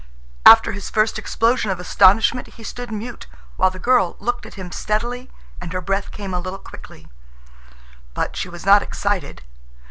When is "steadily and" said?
4.71-5.71